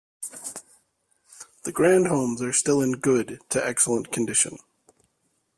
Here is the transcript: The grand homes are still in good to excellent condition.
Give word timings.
The 1.61 1.71
grand 1.71 2.07
homes 2.07 2.41
are 2.41 2.53
still 2.53 2.81
in 2.81 2.93
good 2.93 3.39
to 3.49 3.63
excellent 3.63 4.11
condition. 4.11 4.57